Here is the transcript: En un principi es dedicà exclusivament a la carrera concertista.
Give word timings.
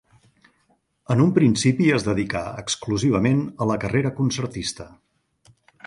En 1.15 1.21
un 1.25 1.33
principi 1.35 1.91
es 1.97 2.07
dedicà 2.09 2.43
exclusivament 2.63 3.45
a 3.67 3.71
la 3.73 3.79
carrera 3.85 4.15
concertista. 4.23 4.93